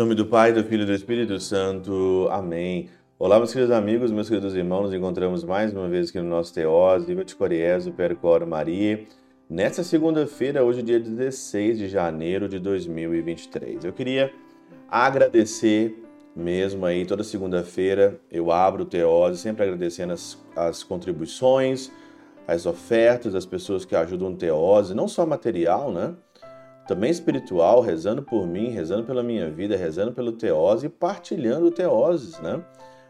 nome 0.00 0.14
do 0.14 0.24
Pai, 0.24 0.50
do 0.50 0.64
Filho 0.64 0.84
e 0.84 0.86
do 0.86 0.94
Espírito 0.94 1.38
Santo. 1.38 2.26
Amém. 2.30 2.88
Olá, 3.18 3.36
meus 3.36 3.52
queridos 3.52 3.70
amigos, 3.70 4.10
meus 4.10 4.30
queridos 4.30 4.54
irmãos, 4.54 4.84
nos 4.84 4.94
encontramos 4.94 5.44
mais 5.44 5.74
uma 5.74 5.86
vez 5.90 6.08
aqui 6.08 6.18
no 6.18 6.26
nosso 6.26 6.54
Teós, 6.54 7.04
Viva 7.04 7.22
de 7.22 7.36
Coriezo, 7.36 7.92
Percor 7.92 8.46
Maria, 8.46 9.06
nesta 9.46 9.84
segunda-feira, 9.84 10.64
hoje 10.64 10.80
dia 10.80 10.98
16 10.98 11.76
de 11.76 11.86
janeiro 11.86 12.48
de 12.48 12.58
2023. 12.58 13.84
Eu 13.84 13.92
queria 13.92 14.32
agradecer 14.88 16.02
mesmo 16.34 16.86
aí, 16.86 17.04
toda 17.04 17.22
segunda-feira 17.22 18.18
eu 18.32 18.50
abro 18.50 18.84
o 18.84 18.86
Teose, 18.86 19.36
sempre 19.36 19.64
agradecendo 19.64 20.14
as, 20.14 20.38
as 20.56 20.82
contribuições, 20.82 21.92
as 22.48 22.64
ofertas 22.64 23.34
das 23.34 23.44
pessoas 23.44 23.84
que 23.84 23.94
ajudam 23.94 24.32
o 24.32 24.34
Teose, 24.34 24.94
não 24.94 25.06
só 25.06 25.26
material, 25.26 25.92
né? 25.92 26.14
Também 26.90 27.08
espiritual, 27.08 27.80
rezando 27.80 28.20
por 28.20 28.48
mim, 28.48 28.70
rezando 28.70 29.04
pela 29.04 29.22
minha 29.22 29.48
vida, 29.48 29.76
rezando 29.76 30.10
pelo 30.10 30.32
Teose 30.32 30.86
e 30.86 30.88
partilhando 30.88 31.66
o 31.66 31.70
Teoses, 31.70 32.40
né? 32.40 32.60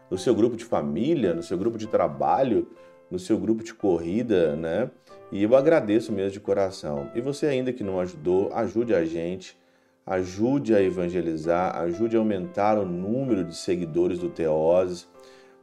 No 0.07 0.19
seu 0.19 0.35
grupo 0.35 0.55
de 0.55 0.63
família, 0.63 1.33
no 1.33 1.41
seu 1.41 1.57
grupo 1.57 1.79
de 1.79 1.87
trabalho, 1.87 2.67
no 3.09 3.17
seu 3.17 3.39
grupo 3.39 3.63
de 3.63 3.73
corrida, 3.73 4.55
né? 4.55 4.91
E 5.31 5.41
eu 5.41 5.55
agradeço 5.55 6.11
mesmo 6.11 6.29
de 6.29 6.39
coração. 6.39 7.09
E 7.15 7.21
você 7.21 7.47
ainda 7.47 7.73
que 7.73 7.83
não 7.83 7.99
ajudou, 7.99 8.53
ajude 8.53 8.93
a 8.93 9.03
gente 9.03 9.59
ajude 10.05 10.75
a 10.75 10.81
evangelizar, 10.81 11.75
ajude 11.77 12.15
a 12.15 12.19
aumentar 12.19 12.77
o 12.77 12.85
número 12.85 13.43
de 13.43 13.57
seguidores 13.57 14.19
do 14.19 14.29
Teoses, 14.29 15.07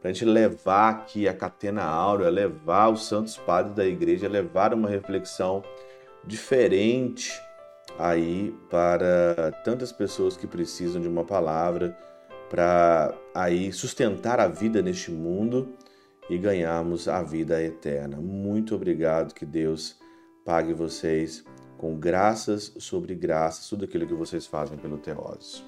para 0.01 0.11
a 0.11 0.13
gente 0.13 0.25
levar 0.25 0.89
aqui 0.89 1.25
a 1.25 1.33
Catena 1.33 1.83
Áurea, 1.83 2.29
levar 2.29 2.89
os 2.89 3.05
santos 3.05 3.37
padres 3.37 3.73
da 3.73 3.85
igreja, 3.85 4.27
levar 4.27 4.73
uma 4.73 4.89
reflexão 4.89 5.63
diferente 6.25 7.31
aí 7.99 8.55
para 8.69 9.51
tantas 9.65 9.91
pessoas 9.91 10.37
que 10.37 10.47
precisam 10.47 11.01
de 11.01 11.07
uma 11.07 11.25
palavra 11.25 11.95
para 12.49 13.13
aí 13.35 13.71
sustentar 13.73 14.39
a 14.39 14.47
vida 14.47 14.81
neste 14.81 15.11
mundo 15.11 15.75
e 16.29 16.37
ganharmos 16.37 17.09
a 17.09 17.21
vida 17.21 17.61
eterna. 17.61 18.17
Muito 18.17 18.73
obrigado, 18.73 19.33
que 19.33 19.45
Deus 19.45 19.99
pague 20.45 20.73
vocês 20.73 21.43
com 21.77 21.99
graças 21.99 22.73
sobre 22.77 23.13
graças, 23.15 23.67
tudo 23.67 23.83
aquilo 23.83 24.07
que 24.07 24.13
vocês 24.13 24.47
fazem 24.47 24.77
pelo 24.77 24.97
Teoses. 24.97 25.63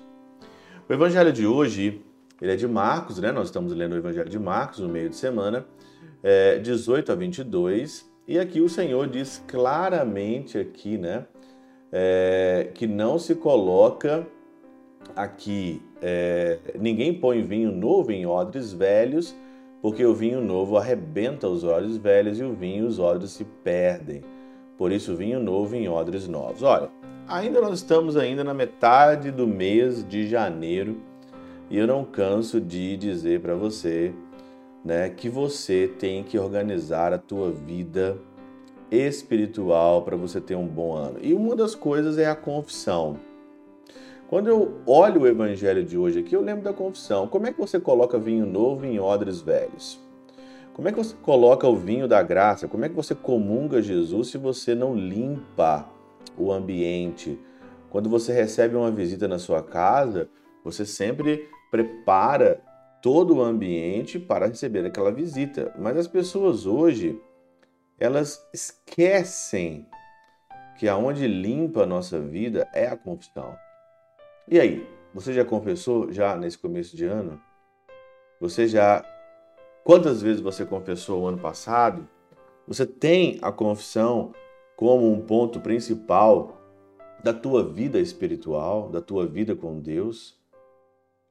O 0.88 0.94
evangelho 0.94 1.34
de 1.34 1.46
hoje, 1.46 2.02
ele 2.42 2.54
é 2.54 2.56
de 2.56 2.68
Marcos, 2.68 3.20
né? 3.20 3.32
Nós 3.32 3.48
estamos 3.48 3.74
lendo 3.74 3.94
o 3.94 3.98
evangelho 3.98 4.30
de 4.30 4.40
Marcos 4.40 4.80
no 4.80 4.90
meio 4.90 5.10
de 5.10 5.16
semana, 5.16 5.66
é, 6.24 6.60
18 6.60 7.12
a 7.12 7.16
22, 7.16 8.10
e 8.28 8.40
aqui 8.40 8.62
o 8.62 8.70
Senhor 8.70 9.08
diz 9.08 9.44
claramente 9.48 10.58
aqui, 10.58 10.98
né? 10.98 11.26
É, 11.92 12.70
que 12.74 12.88
não 12.88 13.20
se 13.20 13.36
coloca 13.36 14.26
aqui, 15.16 15.82
é, 16.02 16.60
ninguém 16.80 17.14
põe 17.14 17.44
vinho 17.44 17.72
novo 17.72 18.12
em 18.12 18.26
odres 18.26 18.72
velhos, 18.72 19.36
porque 19.82 20.06
o 20.06 20.14
vinho 20.14 20.40
novo 20.42 20.78
arrebenta 20.78 21.48
os 21.48 21.64
odres 21.64 21.98
velhos 21.98 22.40
e 22.40 22.44
o 22.44 22.54
vinho 22.54 22.88
os 22.88 23.00
odres 23.00 23.32
se 23.32 23.44
perdem 23.44 24.22
por 24.82 24.92
isso 24.92 25.16
vinho 25.16 25.40
novo 25.40 25.76
em 25.76 25.88
odres 25.88 26.28
novos. 26.28 26.64
Olha, 26.64 26.90
ainda 27.28 27.62
nós 27.62 27.76
estamos 27.76 28.18
ainda 28.18 28.44
na 28.44 28.52
metade 28.52 29.30
do 29.30 29.46
mês 29.46 30.04
de 30.04 30.28
janeiro 30.28 30.98
e 31.70 31.78
eu 31.78 31.86
não 31.86 32.04
canso 32.04 32.60
de 32.60 32.98
dizer 32.98 33.42
para 33.42 33.54
você, 33.54 34.12
né, 34.84 35.08
que 35.08 35.30
você 35.30 35.88
tem 35.88 36.24
que 36.24 36.36
organizar 36.40 37.14
a 37.14 37.20
tua 37.20 37.52
vida 37.52 38.18
espiritual 38.92 40.04
para 40.04 40.18
você 40.18 40.42
ter 40.42 40.56
um 40.56 40.68
bom 40.68 40.94
ano. 40.94 41.18
E 41.22 41.34
uma 41.34 41.56
das 41.56 41.74
coisas 41.74 42.18
é 42.18 42.26
a 42.26 42.36
confissão. 42.36 43.18
Quando 44.30 44.48
eu 44.48 44.76
olho 44.86 45.22
o 45.22 45.28
evangelho 45.28 45.84
de 45.84 45.98
hoje 45.98 46.20
aqui, 46.20 46.36
eu 46.36 46.42
lembro 46.42 46.64
da 46.64 46.74
confissão. 46.74 47.28
Como 47.28 47.48
é 47.48 47.52
que 47.52 47.60
você 47.60 47.80
coloca 47.80 48.20
vinho 48.20 48.46
novo 48.46 48.86
em 48.86 49.00
odres 49.00 49.42
velhos? 49.42 50.00
Como 50.74 50.88
é 50.88 50.92
que 50.92 50.98
você 50.98 51.16
coloca 51.22 51.68
o 51.68 51.76
vinho 51.76 52.08
da 52.08 52.24
graça? 52.24 52.68
Como 52.68 52.86
é 52.86 52.90
que 52.90 52.96
você 52.96 53.14
comunga 53.14 53.82
Jesus 53.82 54.30
se 54.30 54.38
você 54.38 54.74
não 54.74 54.96
limpa 54.96 55.86
o 56.38 56.52
ambiente? 56.52 57.38
Quando 57.90 58.10
você 58.10 58.32
recebe 58.32 58.76
uma 58.76 58.90
visita 58.90 59.28
na 59.28 59.38
sua 59.38 59.62
casa, 59.62 60.30
você 60.64 60.86
sempre 60.86 61.50
prepara 61.70 62.62
todo 63.02 63.36
o 63.36 63.42
ambiente 63.42 64.18
para 64.18 64.48
receber 64.48 64.86
aquela 64.86 65.12
visita. 65.12 65.74
Mas 65.78 65.98
as 65.98 66.08
pessoas 66.08 66.66
hoje, 66.66 67.20
elas 68.02 68.44
esquecem 68.52 69.88
que 70.78 70.90
aonde 70.90 71.28
limpa 71.28 71.84
a 71.84 71.86
nossa 71.86 72.20
vida 72.20 72.68
é 72.74 72.88
a 72.88 72.98
confissão. 72.98 73.56
E 74.48 74.60
aí, 74.60 74.90
você 75.14 75.32
já 75.32 75.46
confessou 75.46 76.12
já 76.12 76.36
nesse 76.36 76.58
começo 76.58 76.98
de 76.98 77.06
ano? 77.06 77.40
Você 78.40 78.68
já 78.68 79.06
Quantas 79.84 80.22
vezes 80.22 80.42
você 80.42 80.64
confessou 80.64 81.22
o 81.22 81.28
ano 81.28 81.40
passado? 81.40 82.08
Você 82.68 82.86
tem 82.86 83.40
a 83.42 83.52
confissão 83.52 84.32
como 84.76 85.12
um 85.12 85.22
ponto 85.22 85.60
principal 85.60 86.62
da 87.24 87.34
tua 87.34 87.64
vida 87.64 88.00
espiritual, 88.00 88.90
da 88.90 89.02
tua 89.02 89.26
vida 89.26 89.56
com 89.56 89.80
Deus? 89.80 90.40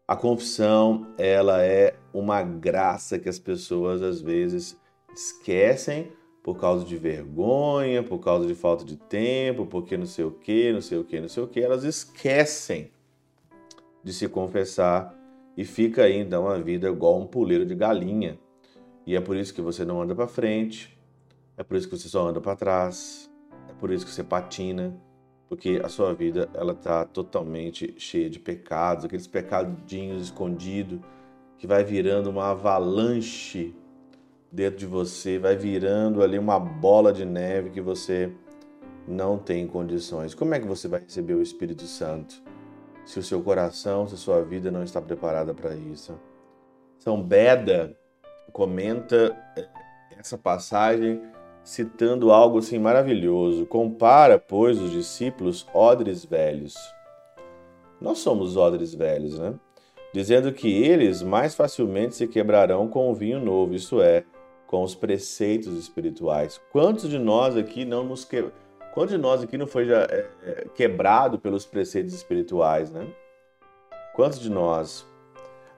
A 0.07 0.17
confissão, 0.17 1.07
ela 1.17 1.65
é 1.65 1.95
uma 2.13 2.43
graça 2.43 3.21
que 3.21 3.29
as 3.29 3.39
pessoas 3.39 4.03
às 4.03 4.21
vezes 4.21 4.77
esquecem 5.15 6.13
por 6.43 6.59
causa 6.59 6.85
de 6.85 6.97
vergonha, 6.97 8.03
por 8.03 8.19
causa 8.19 8.47
de 8.47 8.55
falta 8.55 8.85
de 8.85 8.97
tempo, 8.97 9.67
porque 9.67 9.97
não 9.97 10.07
sei 10.07 10.25
o 10.25 10.31
que, 10.31 10.73
não 10.73 10.81
sei 10.81 10.99
o 10.99 11.05
que, 11.05 11.21
não 11.21 11.29
sei 11.29 11.43
o 11.43 11.47
que, 11.47 11.61
elas 11.61 11.85
esquecem 11.85 12.91
de 14.03 14.13
se 14.13 14.29
confessar 14.29 15.15
e 15.57 15.65
fica 15.65 16.05
aí 16.05 16.17
então 16.17 16.49
a 16.49 16.57
vida 16.59 16.89
igual 16.89 17.21
um 17.21 17.27
puleiro 17.27 17.67
de 17.67 17.75
galinha. 17.75 18.39
E 19.07 19.15
é 19.15 19.21
por 19.21 19.37
isso 19.37 19.53
que 19.53 19.61
você 19.61 19.85
não 19.85 20.01
anda 20.01 20.15
para 20.15 20.27
frente, 20.27 20.99
é 21.57 21.63
por 21.63 21.77
isso 21.77 21.89
que 21.89 21.97
você 21.97 22.09
só 22.09 22.29
anda 22.29 22.41
para 22.41 22.57
trás, 22.57 23.31
é 23.69 23.73
por 23.75 23.91
isso 23.91 24.07
que 24.07 24.13
você 24.13 24.25
patina, 24.25 24.97
porque 25.49 25.81
a 25.85 25.89
sua 25.89 26.15
vida 26.15 26.49
ela 26.55 26.75
tá 26.75 27.05
totalmente 27.05 27.95
cheia 27.99 28.31
de 28.31 28.39
pecados, 28.39 29.05
aqueles 29.05 29.27
pecadinhos 29.27 30.23
escondidos 30.23 31.01
que 31.59 31.67
vai 31.67 31.85
virando 31.85 32.31
uma 32.31 32.53
avalanche 32.53 33.75
dentro 34.51 34.79
de 34.79 34.87
você, 34.87 35.39
vai 35.39 35.57
virando 35.57 36.23
ali 36.23 36.39
uma 36.39 36.59
bola 36.59 37.13
de 37.13 37.25
neve 37.25 37.71
que 37.71 37.81
você 37.81 38.33
não 39.07 39.39
tem 39.39 39.67
condições. 39.67 40.35
Como 40.35 40.55
é 40.55 40.61
que 40.61 40.67
você 40.67 40.89
vai 40.89 41.01
receber 41.01 41.35
o 41.35 41.43
Espírito 41.43 41.85
Santo? 41.85 42.43
se 43.11 43.19
o 43.19 43.23
seu 43.23 43.43
coração, 43.43 44.07
se 44.07 44.15
a 44.15 44.19
sua 44.19 44.43
vida 44.43 44.71
não 44.71 44.85
está 44.85 45.01
preparada 45.01 45.53
para 45.53 45.75
isso. 45.75 46.19
São 46.99 47.21
Beda 47.21 47.97
comenta 48.53 49.37
é, 49.57 49.67
essa 50.19 50.39
passagem 50.39 51.21
citando 51.65 52.31
algo 52.31 52.59
assim 52.59 52.79
maravilhoso. 52.79 53.67
Compara, 53.67 54.39
pois, 54.39 54.79
os 54.81 54.93
discípulos 54.93 55.67
odres 55.75 56.25
velhos. 56.25 56.75
Nós 58.01 58.19
somos 58.19 58.57
odres 58.57 58.95
velhos, 58.95 59.39
né? 59.39 59.55
Dizendo 60.13 60.53
que 60.53 60.83
eles 60.83 61.23
mais 61.23 61.55
facilmente 61.55 62.17
se 62.17 62.27
quebrarão 62.27 62.89
com 62.89 63.11
o 63.11 63.15
vinho 63.15 63.41
novo, 63.41 63.75
isso 63.75 64.01
é, 64.01 64.25
com 64.71 64.85
os 64.85 64.95
preceitos 64.95 65.77
espirituais. 65.77 66.61
Quantos 66.71 67.11
de 67.11 67.19
nós 67.19 67.57
aqui 67.57 67.85
não 67.85 68.05
nos 68.05 68.25
quebramos? 68.25 68.55
Quantos 68.95 69.17
de 69.17 69.21
nós 69.21 69.43
aqui 69.43 69.59
não 69.59 69.67
foi 69.67 69.85
já 69.85 70.03
é, 70.03 70.31
é, 70.45 70.67
quebrado 70.73 71.41
pelos 71.41 71.67
preceitos 71.67 72.15
espirituais, 72.15 72.89
né? 72.89 73.09
Quantos 74.15 74.39
de 74.39 74.49
nós? 74.49 75.05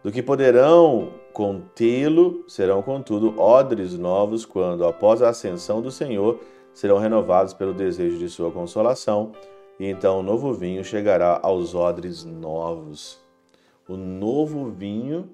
Do 0.03 0.13
que 0.13 0.23
poderão 0.23 1.11
contê-lo, 1.33 2.45
serão, 2.47 2.83
contudo, 2.83 3.41
odres 3.41 3.97
novos, 3.97 4.45
quando, 4.45 4.85
após 4.85 5.23
a 5.23 5.31
ascensão 5.31 5.81
do 5.81 5.91
Senhor, 5.91 6.41
serão 6.75 6.99
renovados 6.99 7.55
pelo 7.55 7.73
desejo 7.73 8.19
de 8.19 8.29
sua 8.29 8.51
consolação, 8.51 9.33
e 9.81 9.87
então 9.87 10.19
o 10.19 10.23
novo 10.23 10.53
vinho 10.53 10.85
chegará 10.85 11.41
aos 11.43 11.75
odres 11.75 12.27
novos. 12.27 13.19
O 13.89 13.97
novo 13.97 14.71
vinho 14.71 15.31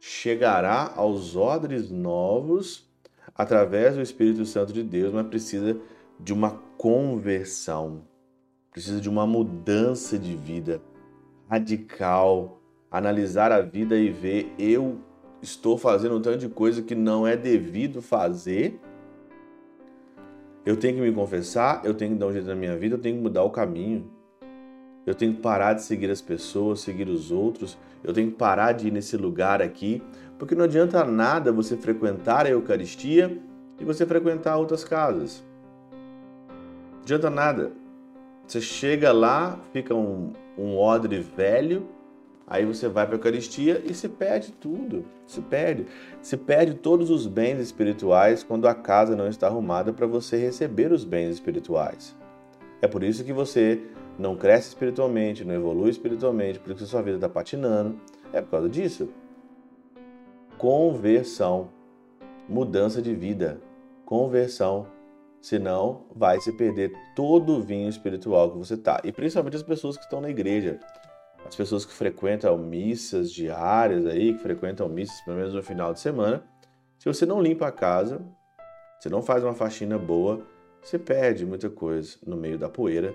chegará 0.00 0.90
aos 0.96 1.36
odres 1.36 1.90
novos 1.90 2.93
através 3.34 3.96
do 3.96 4.02
Espírito 4.02 4.44
Santo 4.46 4.72
de 4.72 4.82
Deus, 4.82 5.12
mas 5.12 5.26
precisa 5.26 5.76
de 6.20 6.32
uma 6.32 6.50
conversão, 6.78 8.02
precisa 8.70 9.00
de 9.00 9.08
uma 9.08 9.26
mudança 9.26 10.18
de 10.18 10.34
vida 10.36 10.80
radical, 11.48 12.60
analisar 12.90 13.50
a 13.50 13.60
vida 13.60 13.96
e 13.96 14.10
ver 14.10 14.52
eu 14.58 14.98
estou 15.42 15.76
fazendo 15.76 16.16
um 16.16 16.22
tanto 16.22 16.38
de 16.38 16.48
coisa 16.48 16.82
que 16.82 16.94
não 16.94 17.26
é 17.26 17.36
devido 17.36 18.00
fazer. 18.00 18.80
Eu 20.64 20.76
tenho 20.76 20.96
que 20.96 21.00
me 21.02 21.12
confessar, 21.12 21.84
eu 21.84 21.92
tenho 21.92 22.12
que 22.12 22.18
dar 22.18 22.26
um 22.28 22.32
jeito 22.32 22.46
na 22.46 22.54
minha 22.54 22.76
vida, 22.76 22.94
eu 22.94 23.00
tenho 23.00 23.16
que 23.16 23.22
mudar 23.22 23.42
o 23.42 23.50
caminho. 23.50 24.10
Eu 25.06 25.14
tenho 25.14 25.34
que 25.34 25.40
parar 25.40 25.74
de 25.74 25.82
seguir 25.82 26.10
as 26.10 26.20
pessoas, 26.20 26.80
seguir 26.80 27.08
os 27.08 27.30
outros. 27.30 27.78
Eu 28.02 28.12
tenho 28.12 28.30
que 28.30 28.36
parar 28.36 28.72
de 28.72 28.88
ir 28.88 28.90
nesse 28.90 29.16
lugar 29.16 29.60
aqui, 29.60 30.02
porque 30.38 30.54
não 30.54 30.64
adianta 30.64 31.04
nada 31.04 31.52
você 31.52 31.76
frequentar 31.76 32.46
a 32.46 32.50
Eucaristia 32.50 33.38
e 33.78 33.84
você 33.84 34.06
frequentar 34.06 34.56
outras 34.56 34.84
casas 34.84 35.44
adianta 37.04 37.30
nada. 37.30 37.70
Você 38.46 38.60
chega 38.60 39.12
lá, 39.12 39.58
fica 39.72 39.94
um, 39.94 40.32
um 40.58 40.76
odre 40.76 41.20
velho, 41.20 41.86
Aí 42.46 42.66
você 42.66 42.88
vai 42.88 43.06
para 43.06 43.14
a 43.14 43.16
Eucaristia 43.16 43.80
e 43.86 43.94
se 43.94 44.06
perde 44.06 44.52
tudo. 44.52 45.06
Se 45.26 45.40
perde. 45.40 45.86
Se 46.20 46.36
perde 46.36 46.74
todos 46.74 47.08
os 47.08 47.26
bens 47.26 47.58
espirituais 47.58 48.42
quando 48.42 48.68
a 48.68 48.74
casa 48.74 49.16
não 49.16 49.26
está 49.26 49.46
arrumada 49.46 49.94
para 49.94 50.06
você 50.06 50.36
receber 50.36 50.92
os 50.92 51.04
bens 51.04 51.30
espirituais. 51.30 52.14
É 52.82 52.86
por 52.86 53.02
isso 53.02 53.24
que 53.24 53.32
você 53.32 53.80
não 54.18 54.36
cresce 54.36 54.68
espiritualmente, 54.68 55.44
não 55.44 55.54
evolui 55.54 55.90
espiritualmente, 55.90 56.58
por 56.58 56.72
isso 56.72 56.86
sua 56.86 57.02
vida 57.02 57.16
está 57.16 57.28
patinando. 57.28 57.98
É 58.32 58.40
por 58.40 58.50
causa 58.50 58.68
disso. 58.68 59.08
Conversão. 60.58 61.68
Mudança 62.48 63.00
de 63.00 63.14
vida. 63.14 63.60
Conversão. 64.04 64.86
Senão, 65.40 66.06
vai 66.14 66.40
se 66.40 66.52
perder 66.52 66.92
todo 67.14 67.56
o 67.56 67.62
vinho 67.62 67.88
espiritual 67.88 68.50
que 68.50 68.58
você 68.58 68.74
está. 68.74 69.00
E 69.04 69.12
principalmente 69.12 69.56
as 69.56 69.62
pessoas 69.62 69.96
que 69.96 70.04
estão 70.04 70.20
na 70.20 70.30
igreja 70.30 70.80
as 71.46 71.54
pessoas 71.54 71.84
que 71.84 71.92
frequentam 71.92 72.56
missas 72.56 73.30
diárias 73.30 74.06
aí, 74.06 74.32
que 74.32 74.40
frequentam 74.40 74.88
missas 74.88 75.20
pelo 75.22 75.36
menos 75.36 75.54
no 75.54 75.62
final 75.62 75.92
de 75.92 76.00
semana, 76.00 76.42
se 76.98 77.06
você 77.06 77.26
não 77.26 77.40
limpa 77.40 77.66
a 77.66 77.72
casa, 77.72 78.24
se 78.98 79.08
não 79.10 79.22
faz 79.22 79.44
uma 79.44 79.54
faxina 79.54 79.98
boa, 79.98 80.40
você 80.80 80.98
perde 80.98 81.44
muita 81.44 81.68
coisa 81.68 82.16
no 82.26 82.36
meio 82.36 82.58
da 82.58 82.68
poeira, 82.68 83.14